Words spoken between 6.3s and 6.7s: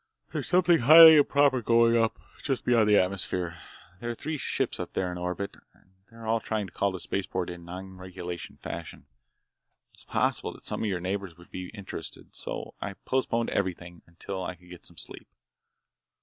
trying